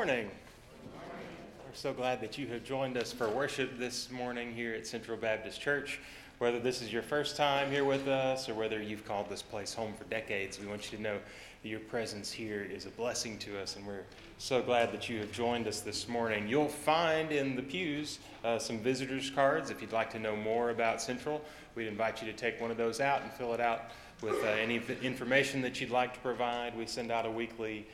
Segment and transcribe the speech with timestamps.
[0.00, 0.30] morning.
[0.96, 5.18] We're so glad that you have joined us for worship this morning here at Central
[5.18, 6.00] Baptist Church.
[6.38, 9.74] Whether this is your first time here with us or whether you've called this place
[9.74, 11.18] home for decades, we want you to know
[11.62, 14.04] that your presence here is a blessing to us, and we're
[14.38, 16.48] so glad that you have joined us this morning.
[16.48, 20.70] You'll find in the pews uh, some visitors' cards if you'd like to know more
[20.70, 21.42] about Central.
[21.74, 23.90] We'd invite you to take one of those out and fill it out
[24.22, 26.74] with uh, any information that you'd like to provide.
[26.74, 27.86] We send out a weekly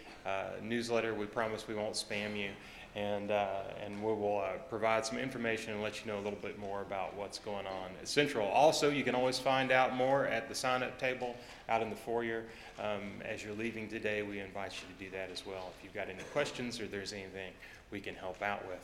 [0.62, 1.14] newsletter.
[1.14, 2.50] We promise we won't spam you.
[2.94, 6.38] And, uh, and we will uh, provide some information and let you know a little
[6.40, 8.48] bit more about what's going on at Central.
[8.48, 11.36] Also, you can always find out more at the sign up table
[11.68, 12.44] out in the foyer.
[12.80, 15.72] Um, as you're leaving today, we invite you to do that as well.
[15.76, 17.52] If you've got any questions or there's anything
[17.90, 18.80] we can help out with.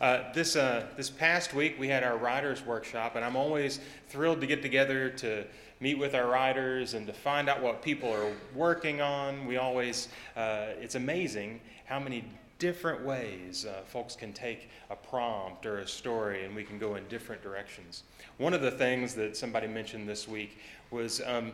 [0.00, 4.40] Uh, this, uh, this past week, we had our writers' workshop, and I'm always thrilled
[4.40, 5.44] to get together to
[5.80, 9.46] meet with our writers and to find out what people are working on.
[9.46, 12.24] We always, uh, it's amazing how many
[12.58, 16.94] different ways uh, folks can take a prompt or a story and we can go
[16.94, 18.04] in different directions.
[18.38, 20.58] One of the things that somebody mentioned this week
[20.90, 21.52] was um,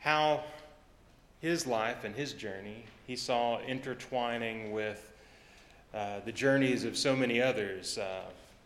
[0.00, 0.42] how
[1.40, 5.12] his life and his journey he saw intertwining with
[5.92, 7.98] uh, the journeys of so many others.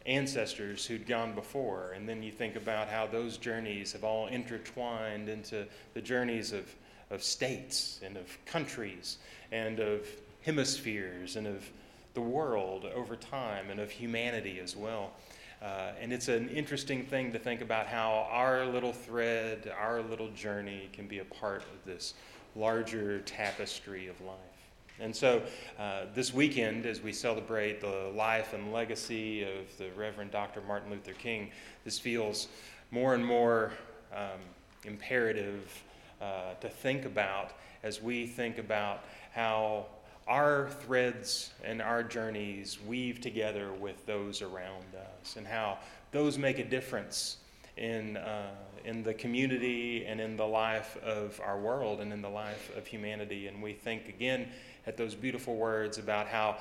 [0.09, 1.93] Ancestors who'd gone before.
[1.95, 6.75] And then you think about how those journeys have all intertwined into the journeys of,
[7.11, 9.19] of states and of countries
[9.53, 10.07] and of
[10.43, 11.69] hemispheres and of
[12.15, 15.13] the world over time and of humanity as well.
[15.61, 20.31] Uh, and it's an interesting thing to think about how our little thread, our little
[20.31, 22.15] journey can be a part of this
[22.57, 24.58] larger tapestry of life.
[25.01, 25.43] And so
[25.79, 30.61] uh, this weekend, as we celebrate the life and legacy of the Reverend Dr.
[30.61, 31.51] Martin Luther King,
[31.85, 32.49] this feels
[32.91, 33.73] more and more
[34.13, 34.41] um,
[34.85, 35.83] imperative
[36.21, 37.53] uh, to think about
[37.85, 39.87] as we think about how
[40.27, 45.79] our threads and our journeys weave together with those around us and how
[46.11, 47.39] those make a difference
[47.77, 48.51] in, uh,
[48.85, 52.87] in the community and in the life of our world and in the life of
[52.87, 53.47] humanity.
[53.47, 54.49] And we think again
[54.87, 56.57] at those beautiful words about how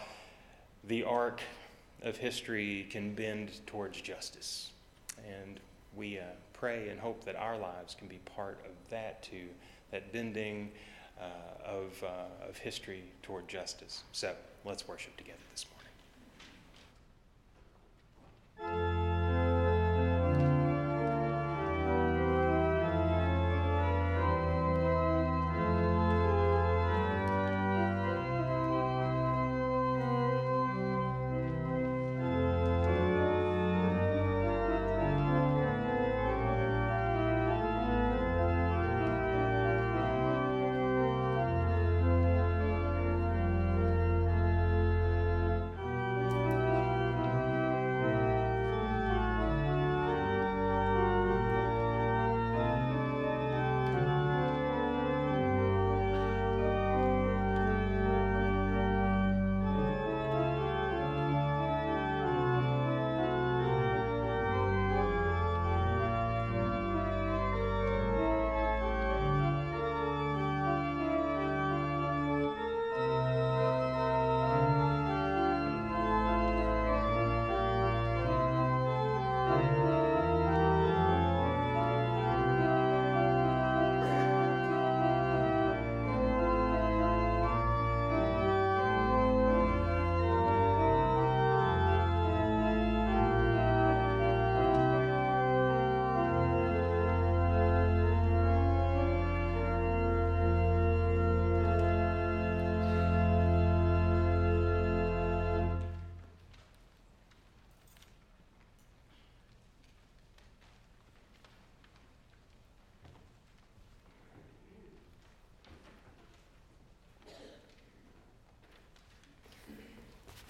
[0.83, 1.41] the arc
[2.03, 4.71] of history can bend towards justice.
[5.17, 5.59] And
[5.95, 6.23] we uh,
[6.53, 9.47] pray and hope that our lives can be part of that too,
[9.91, 10.71] that bending
[11.19, 11.23] uh,
[11.65, 14.03] of, uh, of history toward justice.
[14.11, 15.65] So let's worship together this
[18.59, 18.96] morning.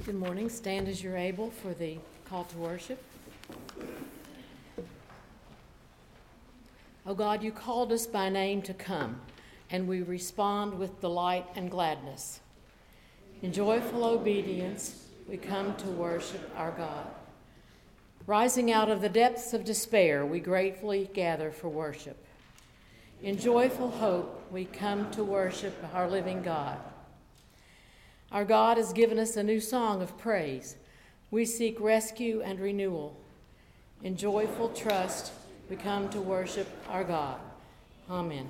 [0.08, 0.48] Good morning.
[0.48, 3.04] Stand as you're able for the call to worship.
[4.80, 4.82] O
[7.08, 9.20] oh God, you called us by name to come,
[9.70, 12.40] and we respond with delight and gladness.
[13.42, 17.08] In joyful obedience, we come to worship our God.
[18.26, 22.26] Rising out of the depths of despair, we gratefully gather for worship.
[23.22, 26.78] In joyful hope, we come to worship our living God.
[28.32, 30.76] Our God has given us a new song of praise.
[31.32, 33.16] We seek rescue and renewal.
[34.04, 35.32] In joyful trust,
[35.70, 37.40] we come to worship our God.
[38.10, 38.48] Amen.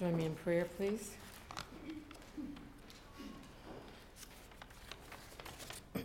[0.00, 1.10] Join me in prayer, please.
[5.94, 6.00] O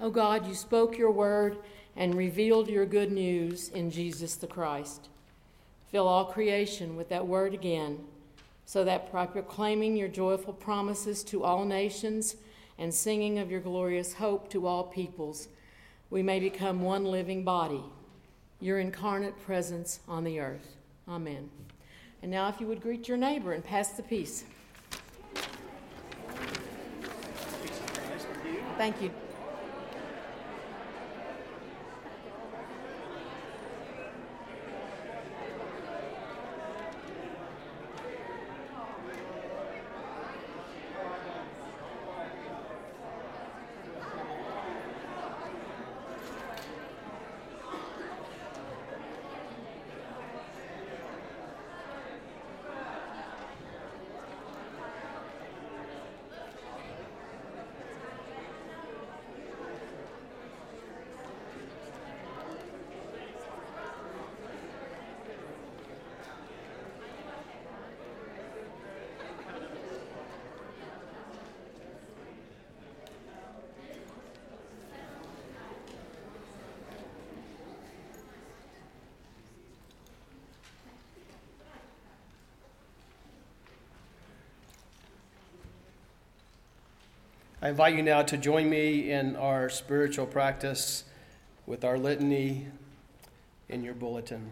[0.00, 1.56] oh God, you spoke your word
[1.96, 5.08] and revealed your good news in Jesus the Christ.
[5.90, 8.04] Fill all creation with that word again,
[8.66, 12.36] so that by proclaiming your joyful promises to all nations
[12.78, 15.48] and singing of your glorious hope to all peoples,
[16.10, 17.82] we may become one living body,
[18.60, 20.76] your incarnate presence on the earth.
[21.08, 21.48] Amen.
[22.24, 24.44] And now, if you would greet your neighbor and pass the peace.
[28.78, 29.10] Thank you.
[87.64, 91.04] I invite you now to join me in our spiritual practice
[91.64, 92.66] with our litany
[93.70, 94.50] in your bulletin.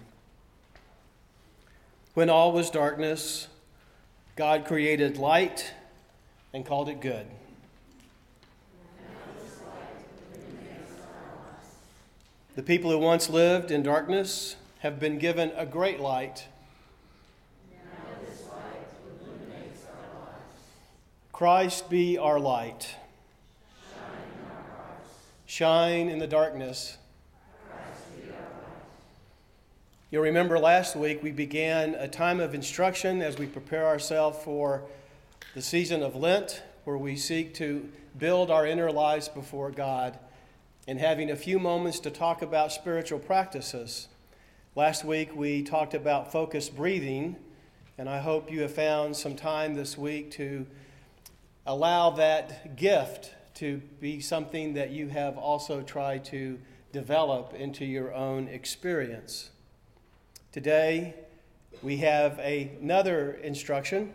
[2.14, 3.49] When all was darkness,
[4.35, 5.75] God created light
[6.54, 7.26] and called it good.
[12.57, 16.47] The people who once lived in darkness have been given a great light.
[21.31, 22.97] Christ be our light
[25.62, 26.99] shine in the darkness.
[30.11, 34.83] You'll remember last week we began a time of instruction as we prepare ourselves for
[35.54, 37.88] the season of Lent, where we seek to
[38.19, 40.19] build our inner lives before God
[40.88, 44.09] and having a few moments to talk about spiritual practices.
[44.75, 47.37] Last week we talked about focused breathing,
[47.99, 50.66] and I hope you have found some time this week to
[51.64, 56.59] allow that gift to be something that you have also tried to
[56.90, 59.50] develop into your own experience.
[60.50, 61.14] Today,
[61.81, 64.14] we have a, another instruction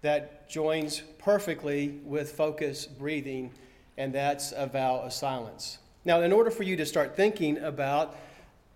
[0.00, 3.52] that joins perfectly with focus breathing,
[3.96, 5.78] and that's a vow of silence.
[6.04, 8.16] Now, in order for you to start thinking about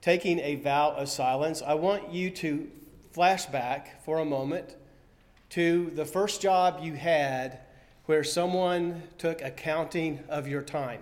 [0.03, 2.71] taking a vow of silence, I want you to
[3.13, 4.77] flashback for a moment
[5.51, 7.66] to the first job you had
[8.07, 11.01] where someone took accounting of your time.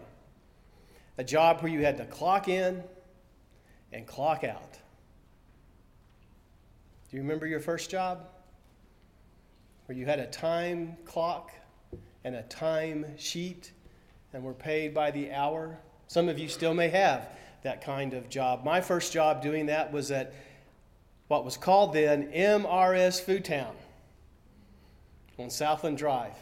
[1.18, 2.82] A job where you had to clock in
[3.92, 4.78] and clock out.
[7.10, 8.26] Do you remember your first job?
[9.86, 11.52] Where you had a time clock
[12.24, 13.70] and a time sheet
[14.32, 15.78] and were paid by the hour?
[16.08, 17.28] Some of you still may have
[17.62, 18.64] that kind of job.
[18.64, 20.32] My first job doing that was at
[21.28, 23.74] what was called then MRS Food Town
[25.38, 26.36] on Southland Drive.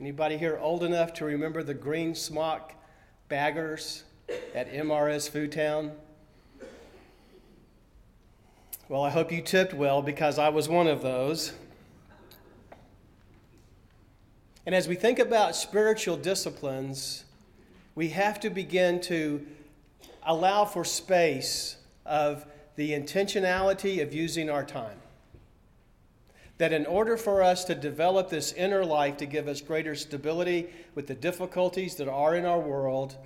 [0.00, 2.72] Anybody here old enough to remember the green smock
[3.28, 4.04] baggers
[4.54, 5.92] at MRS Foodtown?
[8.88, 11.52] Well, I hope you tipped well because I was one of those.
[14.64, 17.24] And as we think about spiritual disciplines,
[17.94, 19.46] we have to begin to
[20.22, 21.76] allow for space
[22.06, 24.99] of the intentionality of using our time
[26.60, 30.68] that in order for us to develop this inner life to give us greater stability
[30.94, 33.16] with the difficulties that are in our world,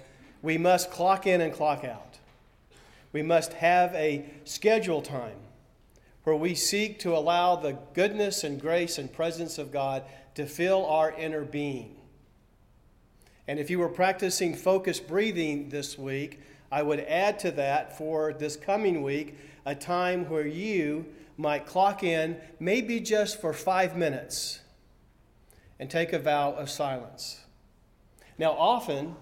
[0.41, 2.21] we must clock in and clock out.
[3.13, 5.35] We must have a schedule time
[6.23, 10.05] where we seek to allow the goodness and grace and presence of God
[10.37, 11.97] to fill our inner being.
[13.49, 16.39] And if you were practicing focused breathing this week,
[16.71, 19.37] I would add to that for this coming week
[19.67, 24.61] a time where you might clock in, maybe just for five minutes,
[25.79, 27.41] and take a vow of silence.
[28.39, 29.17] Now, often,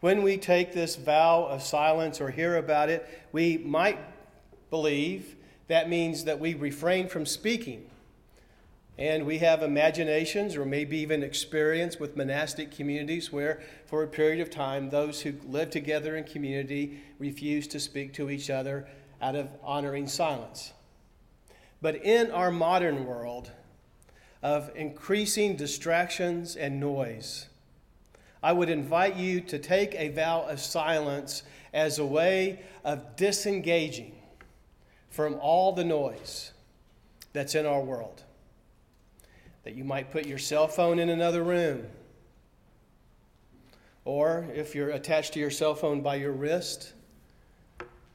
[0.00, 3.98] when we take this vow of silence or hear about it, we might
[4.70, 7.90] believe that means that we refrain from speaking.
[8.96, 14.40] And we have imaginations or maybe even experience with monastic communities where, for a period
[14.40, 18.88] of time, those who live together in community refuse to speak to each other
[19.22, 20.72] out of honoring silence.
[21.80, 23.50] But in our modern world
[24.42, 27.46] of increasing distractions and noise,
[28.42, 31.42] I would invite you to take a vow of silence
[31.72, 34.14] as a way of disengaging
[35.10, 36.52] from all the noise
[37.32, 38.22] that's in our world.
[39.64, 41.86] That you might put your cell phone in another room.
[44.04, 46.94] Or if you're attached to your cell phone by your wrist,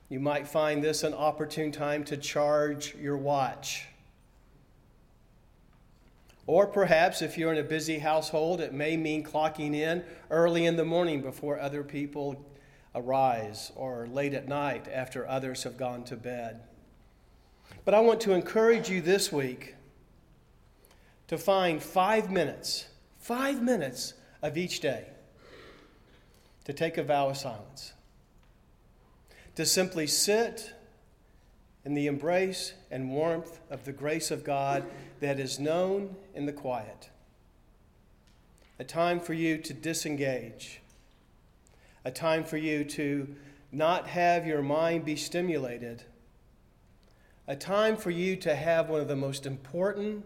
[0.09, 3.87] you might find this an opportune time to charge your watch.
[6.45, 10.75] Or perhaps if you're in a busy household, it may mean clocking in early in
[10.75, 12.45] the morning before other people
[12.93, 16.61] arise or late at night after others have gone to bed.
[17.85, 19.75] But I want to encourage you this week
[21.27, 22.87] to find five minutes,
[23.19, 25.07] five minutes of each day
[26.65, 27.92] to take a vow of silence,
[29.55, 30.73] to simply sit
[31.85, 34.85] in the embrace and warmth of the grace of God
[35.19, 37.09] that is known in the quiet.
[38.79, 40.81] A time for you to disengage,
[42.03, 43.35] a time for you to
[43.71, 46.03] not have your mind be stimulated,
[47.47, 50.25] a time for you to have one of the most important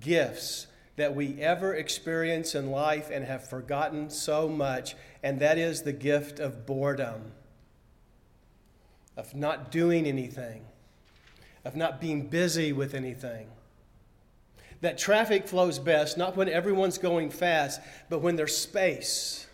[0.00, 0.66] gifts
[0.96, 5.92] that we ever experience in life and have forgotten so much, and that is the
[5.92, 7.32] gift of boredom,
[9.16, 10.64] of not doing anything
[11.64, 13.48] of not being busy with anything.
[14.80, 17.80] That traffic flows best not when everyone's going fast,
[18.10, 19.46] but when there's space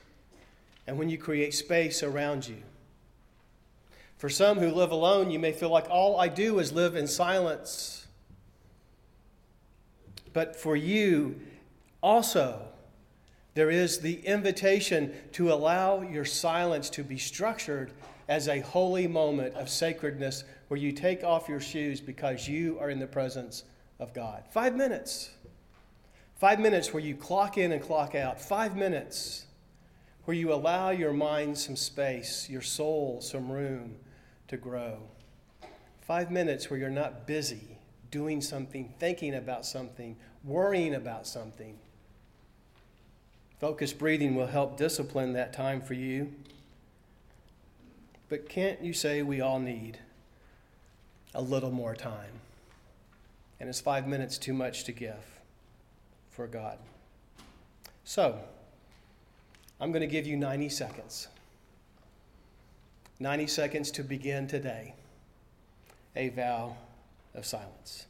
[0.86, 2.62] and when you create space around you.
[4.18, 7.06] For some who live alone, you may feel like all I do is live in
[7.06, 8.06] silence.
[10.32, 11.40] But for you,
[12.02, 12.62] also,
[13.54, 17.92] there is the invitation to allow your silence to be structured
[18.30, 22.88] as a holy moment of sacredness where you take off your shoes because you are
[22.88, 23.64] in the presence
[23.98, 24.44] of God.
[24.52, 25.30] Five minutes.
[26.36, 28.40] Five minutes where you clock in and clock out.
[28.40, 29.46] Five minutes
[30.26, 33.96] where you allow your mind some space, your soul some room
[34.46, 34.98] to grow.
[36.00, 37.78] Five minutes where you're not busy
[38.12, 41.76] doing something, thinking about something, worrying about something.
[43.58, 46.32] Focused breathing will help discipline that time for you.
[48.30, 49.98] But can't you say we all need
[51.34, 52.40] a little more time?
[53.58, 55.40] And is five minutes too much to give
[56.30, 56.78] for God?
[58.04, 58.38] So,
[59.80, 61.26] I'm going to give you 90 seconds.
[63.18, 64.94] 90 seconds to begin today
[66.14, 66.76] a vow
[67.34, 68.06] of silence.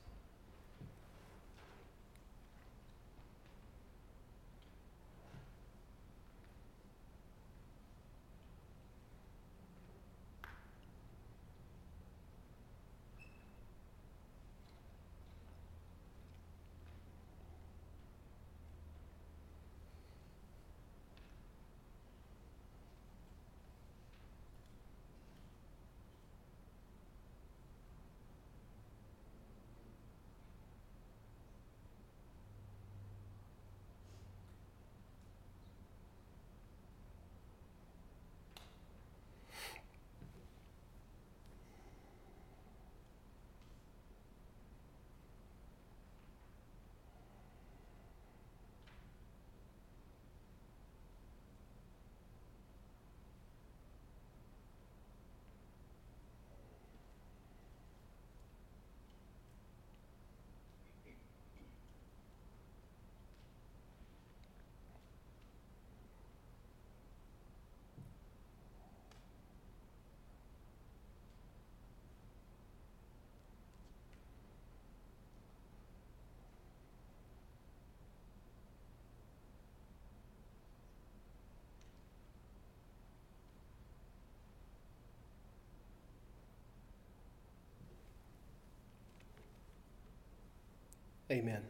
[91.31, 91.63] Amen.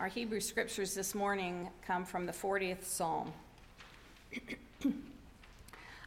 [0.00, 3.30] Our Hebrew scriptures this morning come from the 40th Psalm.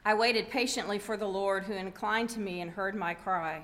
[0.04, 3.64] I waited patiently for the Lord, who inclined to me and heard my cry.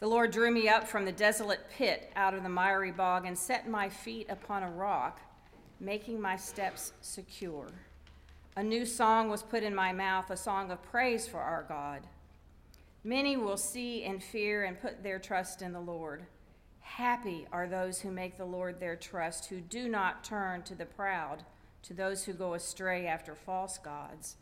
[0.00, 3.36] The Lord drew me up from the desolate pit out of the miry bog and
[3.36, 5.20] set my feet upon a rock,
[5.80, 7.68] making my steps secure.
[8.58, 12.08] A new song was put in my mouth, a song of praise for our God.
[13.04, 16.26] Many will see and fear and put their trust in the Lord.
[16.80, 20.86] Happy are those who make the Lord their trust, who do not turn to the
[20.86, 21.44] proud,
[21.84, 24.34] to those who go astray after false gods.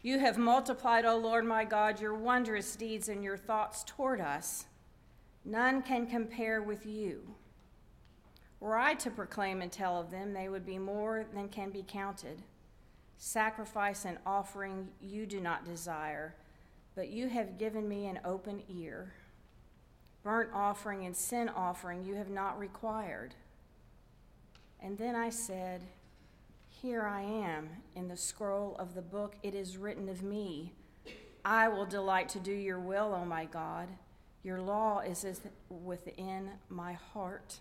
[0.00, 4.64] You have multiplied, O Lord my God, your wondrous deeds and your thoughts toward us.
[5.44, 7.34] None can compare with you.
[8.58, 11.84] Were I to proclaim and tell of them, they would be more than can be
[11.86, 12.42] counted.
[13.22, 16.34] Sacrifice and offering you do not desire,
[16.94, 19.12] but you have given me an open ear.
[20.22, 23.34] Burnt offering and sin offering you have not required.
[24.80, 25.82] And then I said,
[26.70, 30.72] Here I am in the scroll of the book, it is written of me.
[31.44, 33.88] I will delight to do your will, O my God.
[34.42, 35.26] Your law is
[35.68, 37.58] within my heart.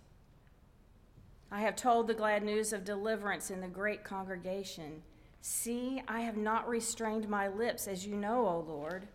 [1.52, 5.02] I have told the glad news of deliverance in the great congregation.
[5.41, 9.08] See, I have not restrained my lips, as you know, O Lord.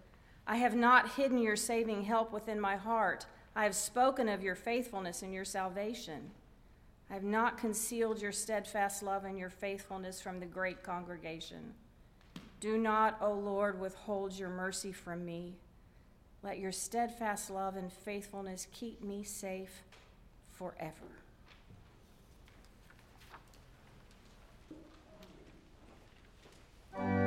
[0.46, 3.26] I have not hidden your saving help within my heart.
[3.56, 6.30] I have spoken of your faithfulness and your salvation.
[7.10, 11.74] I have not concealed your steadfast love and your faithfulness from the great congregation.
[12.60, 15.54] Do not, O Lord, withhold your mercy from me.
[16.42, 19.82] Let your steadfast love and faithfulness keep me safe
[20.50, 21.23] forever.
[26.96, 27.23] Let's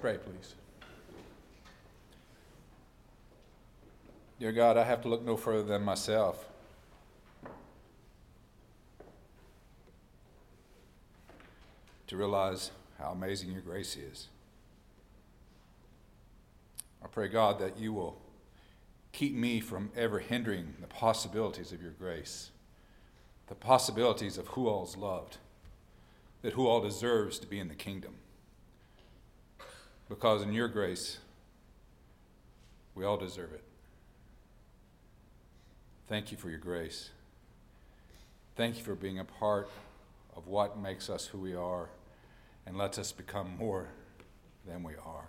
[0.00, 0.54] pray, please.
[4.38, 6.46] Dear God, I have to look no further than myself.
[12.06, 14.28] To realize how amazing your grace is.
[17.04, 18.16] I pray, God, that you will
[19.12, 22.50] keep me from ever hindering the possibilities of your grace,
[23.48, 25.36] the possibilities of who all's loved,
[26.40, 28.14] that who all deserves to be in the kingdom.
[30.10, 31.16] Because in your grace,
[32.96, 33.62] we all deserve it.
[36.08, 37.10] Thank you for your grace.
[38.56, 39.70] Thank you for being a part
[40.36, 41.88] of what makes us who we are
[42.66, 43.86] and lets us become more
[44.66, 45.28] than we are.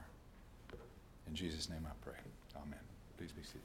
[1.27, 2.17] In Jesus' name I pray.
[2.55, 2.79] Amen.
[3.17, 3.61] Please be seated.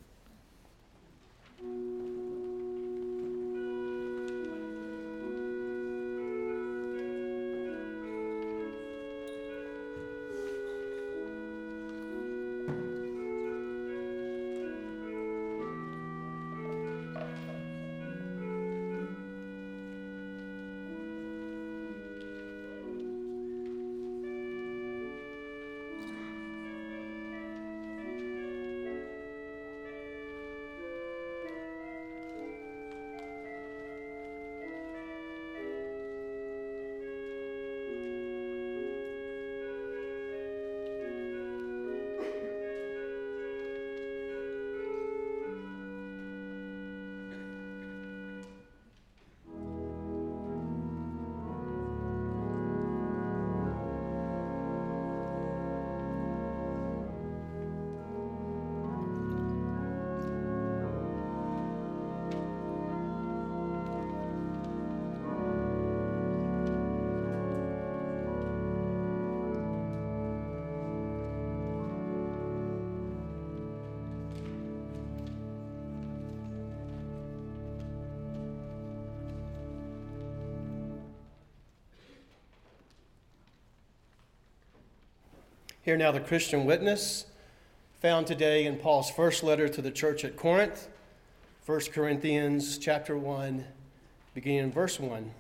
[85.86, 87.26] Hear now the Christian witness
[88.02, 90.88] found today in Paul's first letter to the church at Corinth,
[91.64, 93.64] 1 Corinthians chapter 1,
[94.34, 95.30] beginning in verse 1.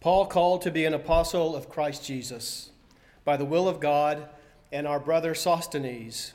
[0.00, 2.70] Paul called to be an apostle of Christ Jesus
[3.22, 4.26] by the will of God
[4.72, 6.32] and our brother Sosthenes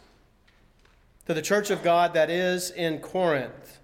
[1.26, 3.80] to the church of God that is in Corinth,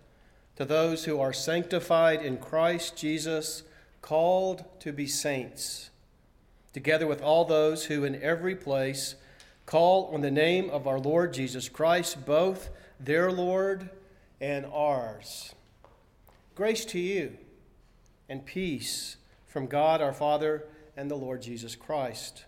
[0.56, 3.64] to those who are sanctified in Christ Jesus,
[4.04, 5.90] called to be saints
[6.74, 9.16] together with all those who in every place
[9.66, 13.90] call on the name of our Lord Jesus Christ, both their Lord
[14.42, 15.54] and ours.
[16.56, 17.38] Grace to you
[18.28, 20.66] and peace from God our Father
[20.98, 22.46] and the Lord Jesus Christ.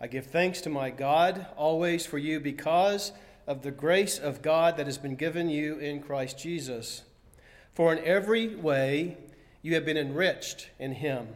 [0.00, 3.12] I give thanks to my God always for you because
[3.46, 7.02] of the grace of God that has been given you in Christ Jesus.
[7.74, 9.16] For in every way
[9.62, 11.28] you have been enriched in him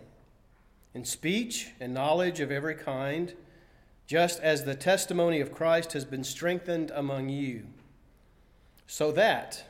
[0.94, 3.35] in speech and knowledge of every kind,
[4.07, 7.66] just as the testimony of Christ has been strengthened among you,
[8.87, 9.64] so that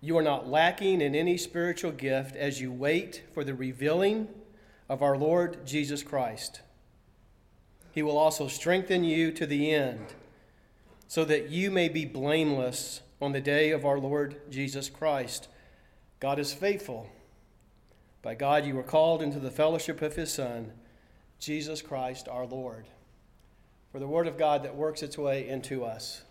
[0.00, 4.28] you are not lacking in any spiritual gift as you wait for the revealing
[4.88, 6.60] of our Lord Jesus Christ.
[7.92, 10.14] He will also strengthen you to the end,
[11.08, 15.48] so that you may be blameless on the day of our Lord Jesus Christ.
[16.20, 17.08] God is faithful
[18.22, 20.72] by God, you were called into the fellowship of His Son,
[21.38, 22.86] Jesus Christ our Lord.
[23.90, 26.22] For the Word of God that works its way into us.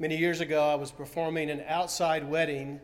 [0.00, 2.80] Many years ago, I was performing an outside wedding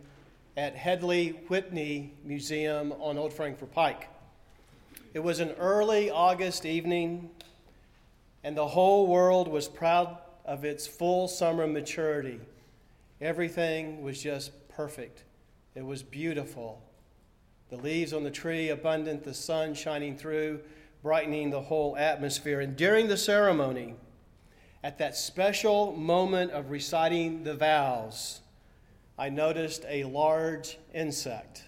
[0.54, 4.10] at Headley Whitney Museum on Old Frankfort Pike.
[5.14, 7.30] It was an early August evening,
[8.44, 12.38] and the whole world was proud of its full summer maturity.
[13.22, 15.24] Everything was just perfect.
[15.74, 16.82] It was beautiful.
[17.70, 20.60] The leaves on the tree abundant, the sun shining through,
[21.02, 22.60] brightening the whole atmosphere.
[22.60, 23.94] And during the ceremony,
[24.82, 28.40] at that special moment of reciting the vows,
[29.18, 31.64] I noticed a large insect,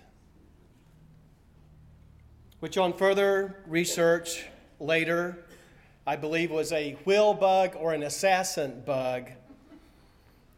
[2.60, 4.46] which on further research
[4.78, 5.44] later,
[6.06, 9.30] I believe was a wheel bug or an assassin bug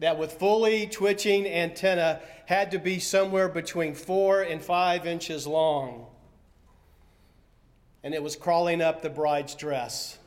[0.00, 6.06] that with fully twitching antenna had to be somewhere between four and five inches long.
[8.02, 10.19] And it was crawling up the bride's dress.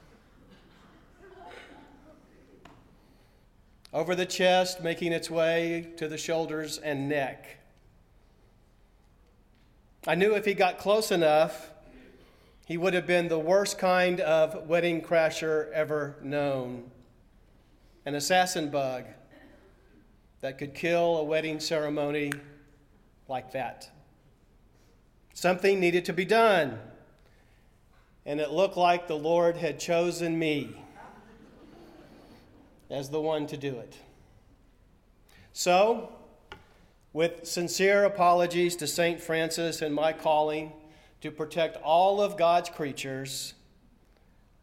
[3.94, 7.58] Over the chest, making its way to the shoulders and neck.
[10.08, 11.70] I knew if he got close enough,
[12.66, 16.90] he would have been the worst kind of wedding crasher ever known
[18.06, 19.06] an assassin bug
[20.42, 22.32] that could kill a wedding ceremony
[23.30, 23.90] like that.
[25.34, 26.80] Something needed to be done,
[28.26, 30.83] and it looked like the Lord had chosen me
[32.94, 33.98] as the one to do it.
[35.52, 36.10] So,
[37.12, 39.20] with sincere apologies to St.
[39.20, 40.72] Francis and my calling
[41.22, 43.56] to protect all of God's creatures,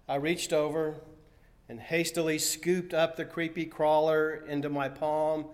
[0.08, 1.00] I reached over
[1.68, 5.46] and hastily scooped up the creepy crawler into my palm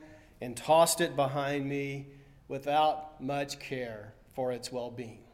[0.42, 2.08] and tossed it behind me
[2.46, 5.25] without much care for its well being.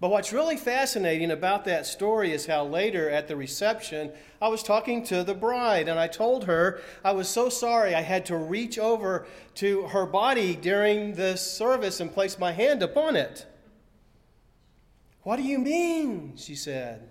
[0.00, 4.62] But what's really fascinating about that story is how later at the reception, I was
[4.62, 8.36] talking to the bride and I told her I was so sorry I had to
[8.36, 9.26] reach over
[9.56, 13.46] to her body during the service and place my hand upon it.
[15.22, 16.34] What do you mean?
[16.36, 17.08] she said,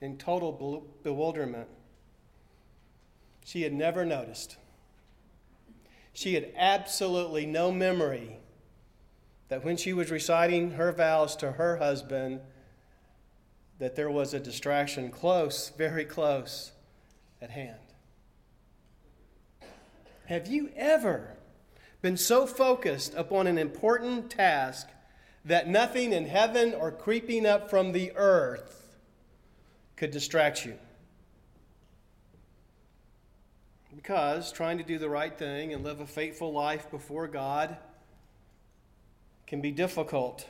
[0.00, 1.68] in total bewilderment.
[3.44, 4.56] She had never noticed.
[6.12, 8.38] She had absolutely no memory
[9.52, 12.40] that when she was reciting her vows to her husband,
[13.78, 16.72] that there was a distraction close, very close
[17.42, 17.76] at hand.
[20.24, 21.36] Have you ever
[22.00, 24.88] been so focused upon an important task
[25.44, 28.96] that nothing in heaven or creeping up from the earth
[29.96, 30.78] could distract you?
[33.94, 37.76] Because trying to do the right thing and live a faithful life before God
[39.52, 40.46] can be difficult.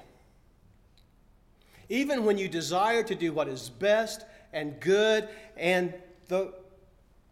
[1.88, 5.92] Even when you desire to do what is best and good and
[6.28, 6.54] the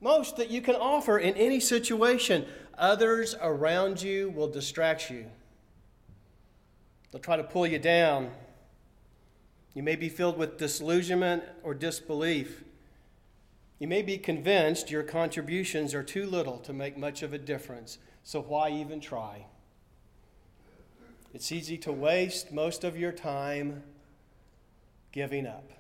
[0.01, 2.45] most that you can offer in any situation,
[2.77, 5.27] others around you will distract you.
[7.13, 8.33] They'll try to pull you down.
[9.73, 12.65] You may be filled with disillusionment or disbelief.
[13.79, 17.99] You may be convinced your contributions are too little to make much of a difference,
[18.25, 19.47] so why even try?
[21.33, 23.83] It's easy to waste most of your time
[25.13, 25.71] giving up.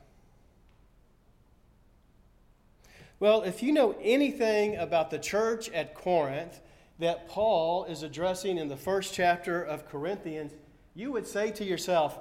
[3.19, 6.61] Well, if you know anything about the church at Corinth
[6.99, 10.53] that Paul is addressing in the first chapter of Corinthians,
[10.95, 12.19] you would say to yourself,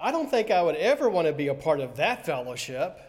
[0.00, 3.00] I don't think I would ever want to be a part of that fellowship.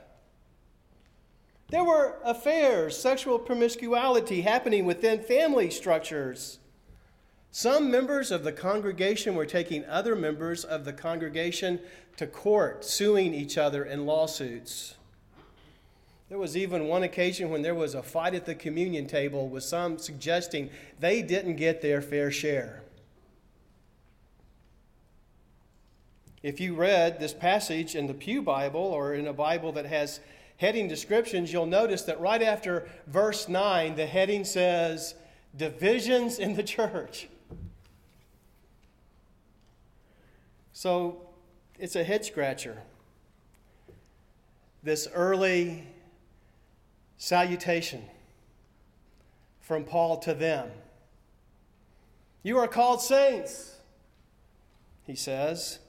[1.70, 6.60] There were affairs, sexual promiscuity happening within family structures.
[7.58, 11.80] Some members of the congregation were taking other members of the congregation
[12.18, 14.96] to court, suing each other in lawsuits.
[16.28, 19.64] There was even one occasion when there was a fight at the communion table with
[19.64, 22.84] some suggesting they didn't get their fair share.
[26.44, 30.20] If you read this passage in the Pew Bible or in a Bible that has
[30.58, 35.16] heading descriptions, you'll notice that right after verse 9, the heading says,
[35.56, 37.30] Divisions in the Church.
[40.76, 41.22] So
[41.80, 42.84] it's a head scratcher.
[44.84, 45.88] This early
[47.18, 48.04] salutation
[49.62, 50.70] from Paul to them.
[52.44, 53.78] You are called saints,
[55.04, 55.80] he says,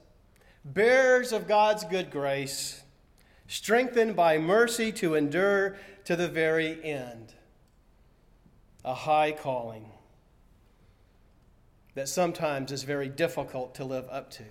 [0.63, 2.81] bearers of God's good grace,
[3.45, 7.33] strengthened by mercy to endure to the very end.
[8.85, 9.91] A high calling
[11.93, 14.45] that sometimes is very difficult to live up to.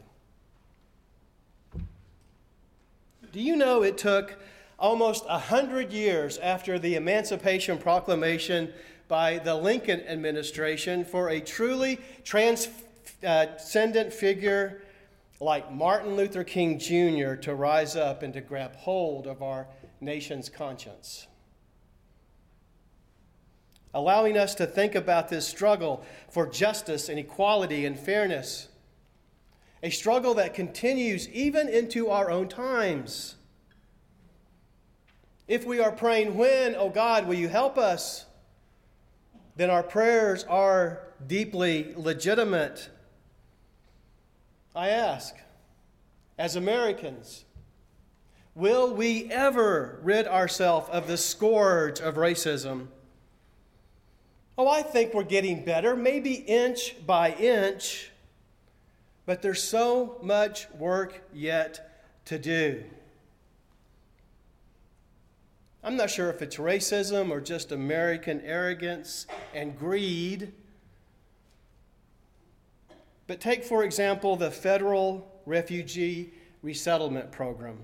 [3.36, 4.38] Do you know it took
[4.78, 8.72] almost a hundred years after the Emancipation Proclamation
[9.08, 14.80] by the Lincoln administration for a truly uh, transcendent figure
[15.38, 17.34] like Martin Luther King Jr.
[17.42, 19.66] to rise up and to grab hold of our
[20.00, 21.26] nation's conscience.
[23.92, 28.68] Allowing us to think about this struggle for justice and equality and fairness,
[29.82, 33.36] a struggle that continues even into our own times.
[35.46, 38.26] If we are praying, When, oh God, will you help us?
[39.56, 42.90] then our prayers are deeply legitimate.
[44.74, 45.34] I ask,
[46.38, 47.46] as Americans,
[48.54, 52.88] will we ever rid ourselves of the scourge of racism?
[54.58, 58.10] Oh, I think we're getting better, maybe inch by inch,
[59.26, 62.84] but there's so much work yet to do.
[65.82, 70.52] I'm not sure if it's racism or just American arrogance and greed.
[73.26, 77.78] But take, for example, the federal refugee resettlement program.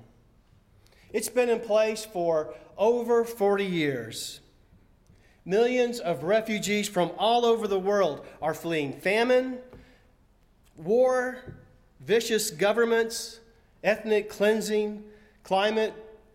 [1.12, 4.40] It's been in place for over 40 years.
[5.44, 9.58] Millions of refugees from all over the world are fleeing famine,
[10.84, 11.38] war,
[12.00, 13.40] vicious governments,
[13.82, 15.04] ethnic cleansing,
[15.42, 15.94] climate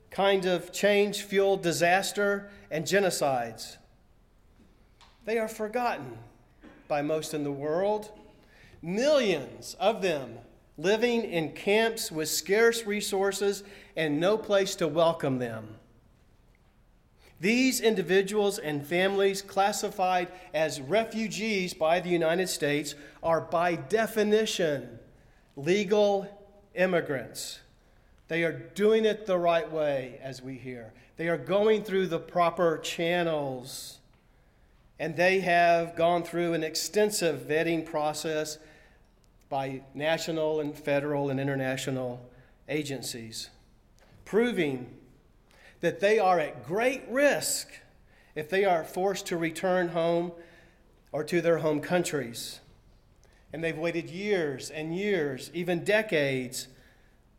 [0.09, 3.77] kind of change fueled disaster and genocides.
[5.25, 6.17] They are forgotten
[6.87, 8.11] by most in the world.
[8.81, 10.37] Millions of them
[10.77, 13.63] living in camps with scarce resources
[13.95, 15.67] and no place to welcome them.
[17.39, 24.99] These individuals and families, classified as refugees by the United States, are by definition
[25.55, 26.27] legal
[26.73, 27.59] immigrants.
[28.27, 30.93] They are doing it the right way, as we hear.
[31.15, 33.99] They are going through the proper channels.
[34.99, 38.57] And they have gone through an extensive vetting process
[39.47, 42.19] by national and federal and international
[42.67, 43.49] agencies,
[44.25, 44.96] proving
[45.81, 47.67] that they are at great risk
[48.35, 50.31] if they are forced to return home
[51.11, 52.59] or to their home countries.
[53.53, 56.67] And they've waited years and years, even decades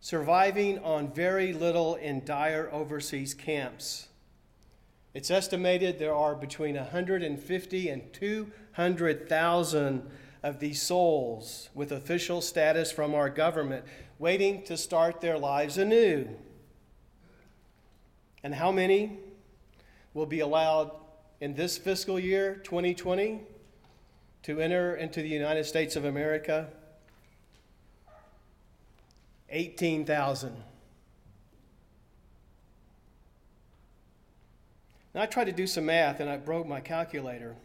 [0.00, 4.08] surviving on very little in dire overseas camps.
[5.14, 10.10] It's estimated there are between 150 and 200,000
[10.42, 13.84] of these souls with official status from our government
[14.18, 16.28] waiting to start their lives anew.
[18.42, 19.18] And how many
[20.14, 20.92] will be allowed
[21.40, 23.40] in this fiscal year, 2020,
[24.44, 26.68] to enter into the United States of America?
[29.50, 30.54] 18,000.
[35.14, 37.56] Now, I tried to do some math and I broke my calculator.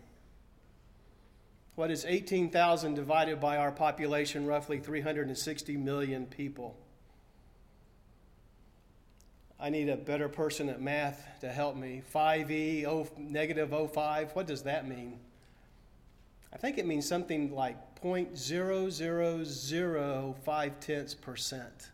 [1.75, 6.77] What is 18,000 divided by our population, roughly 360 million people?
[9.63, 12.03] I need a better person at math to help me.
[12.13, 15.17] 5e, o, negative 05, what does that mean?
[16.51, 21.91] I think it means something like 0.0005 tenths percent.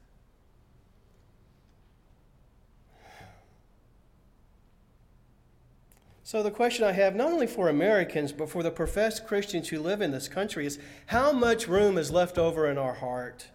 [6.24, 9.80] So, the question I have, not only for Americans, but for the professed Christians who
[9.80, 13.50] live in this country, is how much room is left over in our heart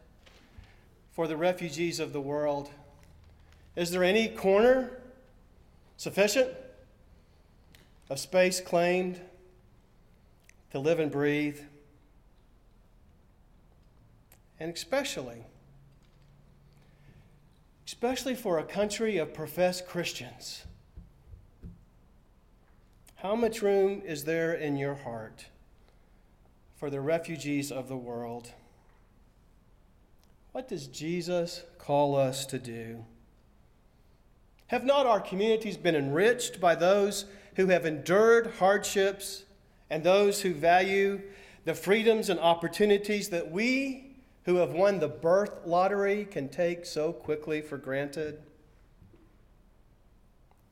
[1.10, 2.70] for the refugees of the world?
[3.76, 4.90] Is there any corner
[5.96, 6.48] sufficient
[8.08, 9.20] of space claimed
[10.70, 11.58] to live and breathe?
[14.60, 15.44] And especially,
[17.86, 20.64] especially for a country of professed Christians,
[23.16, 25.46] how much room is there in your heart
[26.76, 28.52] for the refugees of the world?
[30.52, 33.04] What does Jesus call us to do?
[34.68, 39.44] Have not our communities been enriched by those who have endured hardships
[39.90, 41.20] and those who value
[41.64, 47.12] the freedoms and opportunities that we who have won the birth lottery can take so
[47.12, 48.42] quickly for granted?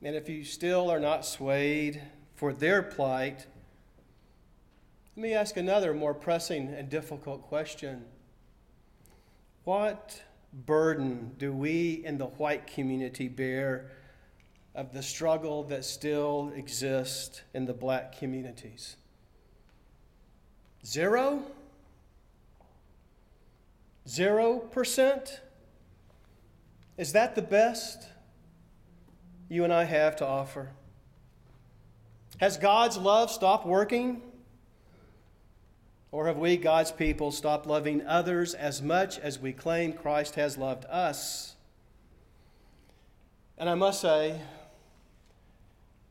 [0.01, 2.01] And if you still are not swayed
[2.35, 3.47] for their plight,
[5.15, 8.05] let me ask another more pressing and difficult question.
[9.63, 10.23] What
[10.53, 13.89] burden do we in the white community bear
[14.75, 18.97] of the struggle that still exists in the black communities?
[20.85, 21.43] Zero?
[24.07, 25.41] Zero percent?
[26.97, 28.07] Is that the best?
[29.53, 30.71] you and I have to offer?
[32.39, 34.21] Has God's love stopped working?
[36.13, 40.59] Or have we, God's people, stopped loving others as much as we claim Christ has
[40.59, 41.55] loved us?
[43.57, 44.39] And I must say,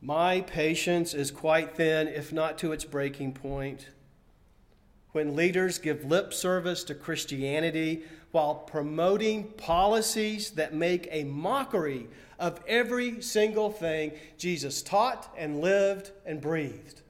[0.00, 3.90] my patience is quite thin, if not to its breaking point.
[5.12, 12.09] When leaders give lip service to Christianity while promoting policies that make a mockery
[12.40, 17.01] of every single thing Jesus taught and lived and breathed.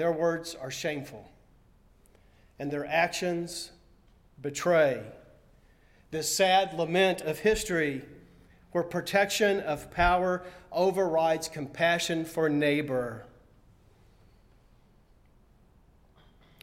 [0.00, 1.30] Their words are shameful,
[2.58, 3.70] and their actions
[4.40, 5.02] betray
[6.10, 8.06] this sad lament of history
[8.72, 10.42] where protection of power
[10.72, 13.26] overrides compassion for neighbor.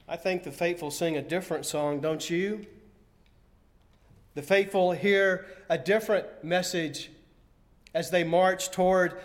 [0.07, 2.65] I think the faithful sing a different song, don't you?
[4.33, 7.11] The faithful hear a different message
[7.93, 9.21] as they march toward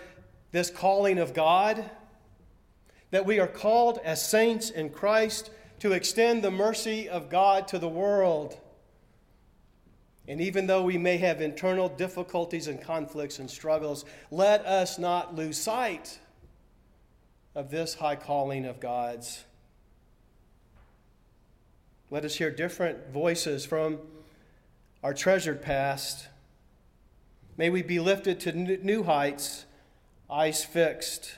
[0.50, 1.90] this calling of God
[3.12, 7.78] that we are called as saints in Christ to extend the mercy of God to
[7.78, 8.58] the world.
[10.26, 15.34] And even though we may have internal difficulties and conflicts and struggles, let us not
[15.34, 16.20] lose sight
[17.54, 19.44] of this high calling of God's.
[22.10, 23.98] Let us hear different voices from
[25.02, 26.28] our treasured past.
[27.58, 29.66] May we be lifted to new heights,
[30.30, 31.34] eyes fixed,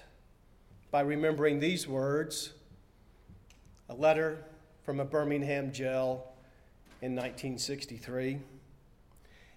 [0.94, 2.52] by remembering these words
[3.88, 4.38] a letter
[4.84, 6.24] from a Birmingham jail
[7.02, 8.38] in 1963.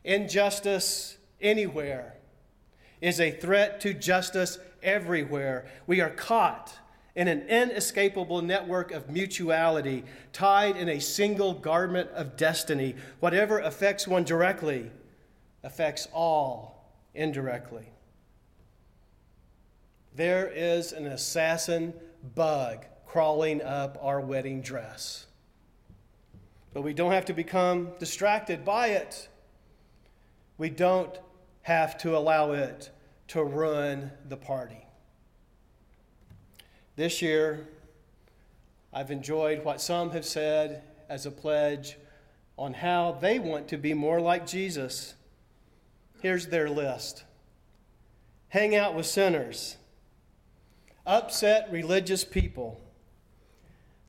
[0.03, 2.15] Injustice anywhere
[3.01, 5.67] is a threat to justice everywhere.
[5.85, 6.73] We are caught
[7.15, 12.95] in an inescapable network of mutuality, tied in a single garment of destiny.
[13.19, 14.89] Whatever affects one directly
[15.61, 17.91] affects all indirectly.
[20.18, 21.93] There is an assassin
[22.34, 25.28] bug crawling up our wedding dress.
[26.74, 29.30] But we don't have to become distracted by it.
[30.57, 31.15] We don't
[31.61, 32.89] have to allow it
[33.28, 34.88] to ruin the party.
[36.95, 37.68] This year,
[38.91, 41.95] I've enjoyed what some have said as a pledge
[42.57, 45.13] on how they want to be more like Jesus.
[46.24, 47.24] Here's their list
[48.49, 49.78] hang out with sinners,
[51.08, 52.80] upset religious people,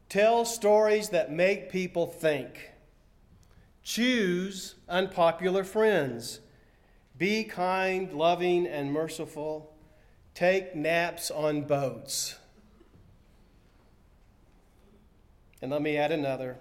[0.08, 2.72] tell stories that make people think
[3.88, 6.40] Choose unpopular friends.
[7.16, 9.72] Be kind, loving, and merciful.
[10.34, 12.36] Take naps on boats.
[15.62, 16.58] And let me add another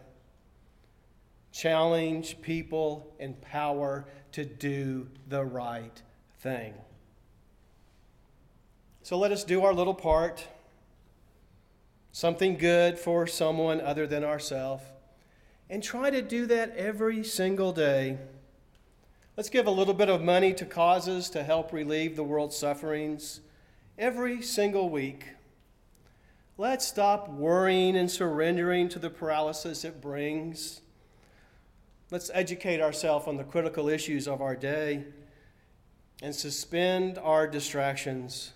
[1.51, 6.01] challenge people in power to do the right
[6.39, 6.75] thing.
[9.07, 10.45] So let us do our little part,
[12.11, 14.83] something good for someone other than ourselves
[15.69, 18.17] and try to do that every single day.
[19.37, 23.39] Let's give a little bit of money to causes to help relieve the world's sufferings
[23.97, 25.27] every single week.
[26.57, 30.81] Let's stop worrying and surrendering to the paralysis it brings.
[32.11, 35.05] Let's educate ourselves on the critical issues of our day
[36.21, 38.51] and suspend our distractions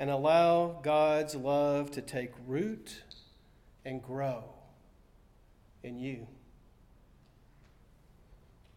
[0.00, 3.02] and allow God's love to take root
[3.84, 4.44] and grow
[5.82, 6.26] in you.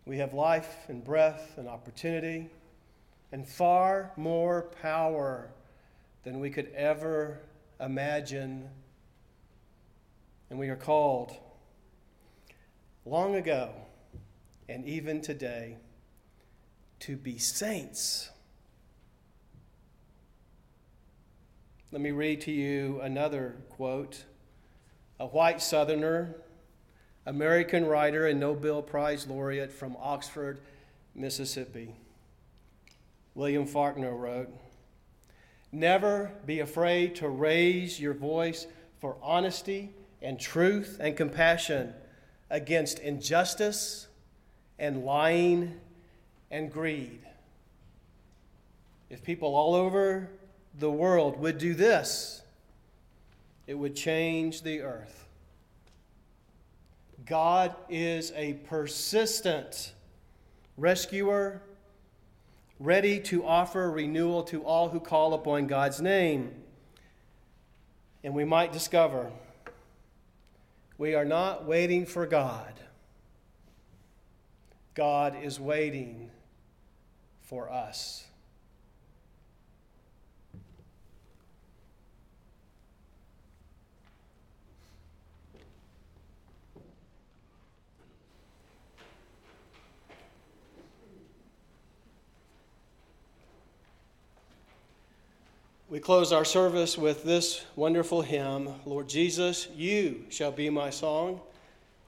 [0.05, 2.49] We have life and breath and opportunity
[3.31, 5.49] and far more power
[6.25, 7.39] than we could ever
[7.79, 8.67] imagine.
[10.49, 11.31] And we are called
[13.05, 13.71] long ago
[14.67, 15.77] and even today
[16.99, 18.29] to be saints.
[21.93, 24.23] Let me read to you another quote.
[25.19, 26.37] A white southerner
[27.27, 30.57] American writer and Nobel Prize laureate from Oxford,
[31.13, 31.93] Mississippi.
[33.35, 34.49] William Faulkner wrote
[35.71, 38.65] Never be afraid to raise your voice
[38.99, 41.93] for honesty and truth and compassion
[42.49, 44.07] against injustice
[44.79, 45.79] and lying
[46.49, 47.19] and greed.
[49.11, 50.31] If people all over
[50.77, 52.41] the world would do this,
[53.67, 55.27] it would change the earth.
[57.25, 59.93] God is a persistent
[60.77, 61.61] rescuer,
[62.79, 66.51] ready to offer renewal to all who call upon God's name.
[68.23, 69.31] And we might discover
[70.97, 72.73] we are not waiting for God,
[74.93, 76.29] God is waiting
[77.41, 78.25] for us.
[95.93, 101.39] We close our service with this wonderful hymn Lord Jesus, you shall be my song.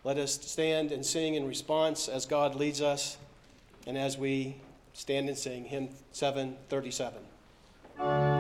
[0.04, 3.18] Let us stand and sing in response as God leads us
[3.86, 4.56] and as we
[4.94, 8.35] stand and sing hymn 737.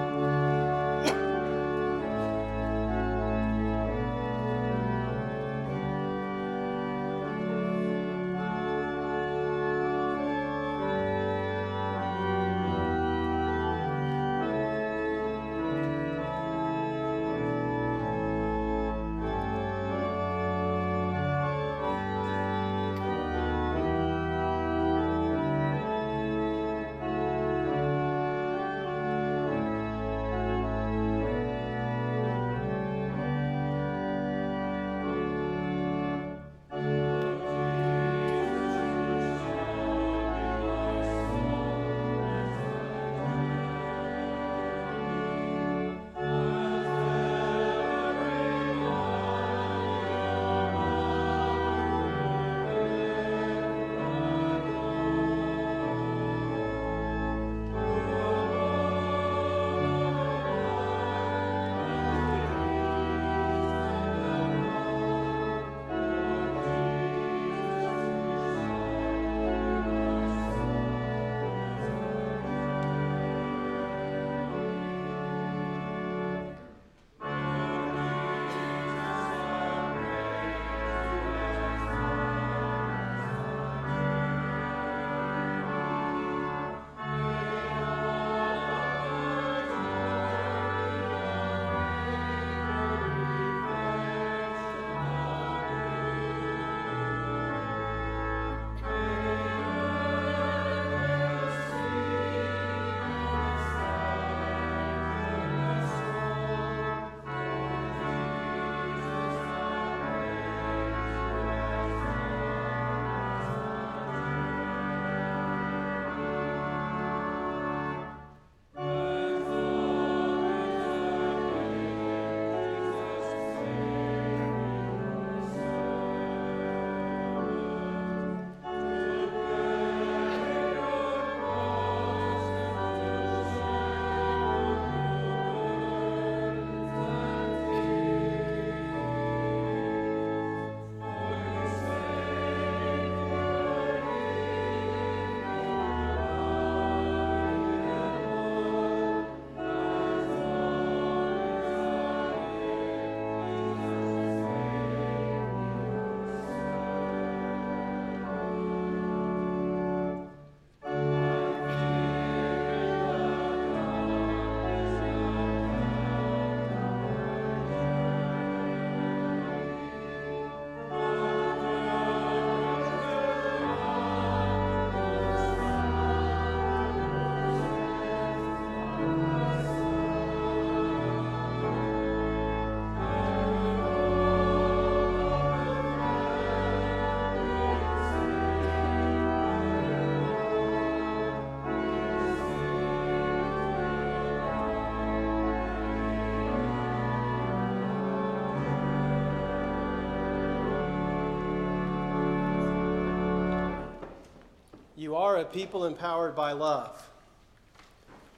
[205.35, 207.09] Are a people empowered by love.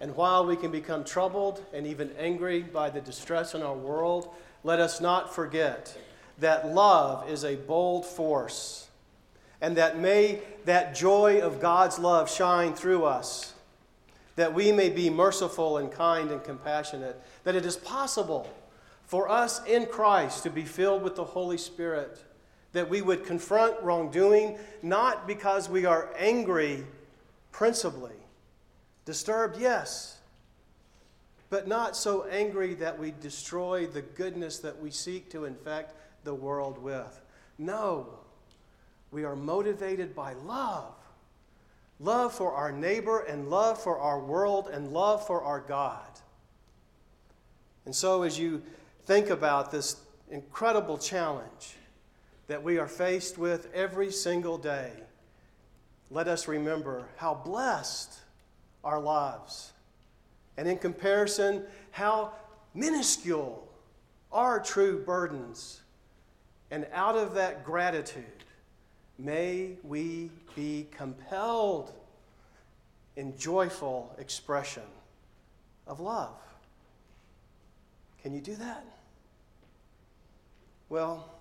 [0.02, 4.34] And while we can become troubled and even angry by the distress in our world,
[4.64, 5.96] let us not forget
[6.40, 8.88] that love is a bold force.
[9.62, 13.54] And that may that joy of God's love shine through us,
[14.36, 18.52] that we may be merciful and kind and compassionate, that it is possible
[19.06, 22.24] for us in Christ to be filled with the Holy Spirit
[22.78, 26.86] that we would confront wrongdoing, not because we are angry
[27.52, 28.12] principally.
[29.04, 30.20] Disturbed, yes,
[31.50, 36.36] but not so angry that we destroy the goodness that we seek to infect the
[36.36, 37.20] world with.
[37.58, 38.08] No,
[39.10, 40.94] we are motivated by love
[42.00, 46.06] love for our neighbor, and love for our world, and love for our God.
[47.86, 48.62] And so, as you
[49.08, 49.96] think about this
[50.30, 51.76] incredible challenge,
[52.48, 54.92] that we are faced with every single day,
[56.10, 58.14] let us remember how blessed
[58.84, 59.74] our lives.
[60.56, 62.32] And in comparison, how
[62.74, 63.68] minuscule
[64.32, 65.82] our true burdens.
[66.72, 68.24] And out of that gratitude,
[69.18, 71.92] may we be compelled
[73.16, 74.84] in joyful expression
[75.86, 76.36] of love.
[78.22, 78.86] Can you do that?
[80.90, 81.37] Well,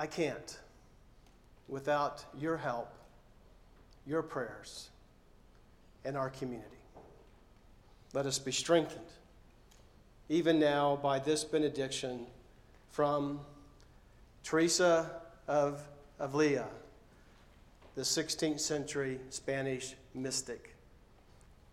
[0.00, 0.56] I can't
[1.66, 2.94] without your help,
[4.06, 4.90] your prayers,
[6.04, 6.68] and our community.
[8.14, 9.10] Let us be strengthened,
[10.28, 12.26] even now, by this benediction
[12.90, 13.40] from
[14.44, 15.10] Teresa
[15.48, 15.82] of
[16.20, 16.68] Avila,
[17.96, 20.76] the 16th century Spanish mystic.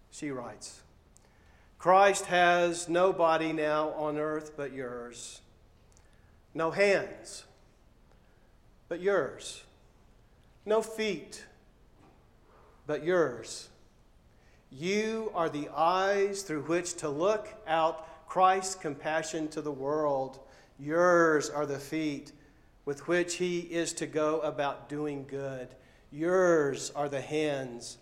[0.10, 0.82] She writes
[1.78, 5.42] Christ has no body now on earth but yours,
[6.56, 7.44] no hands
[8.88, 9.64] but yours,
[10.66, 11.46] no feet
[12.88, 13.70] but yours.
[14.72, 20.40] You are the eyes through which to look out Christ's compassion to the world.
[20.80, 22.32] Yours are the feet
[22.84, 25.70] with which he is to go about doing good.
[26.12, 27.98] Yours are the hands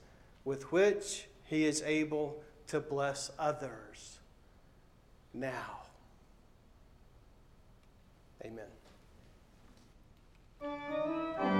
[0.45, 4.19] with which he is able to bless others
[5.33, 5.81] now.
[8.43, 8.65] Amen.
[10.63, 11.52] Música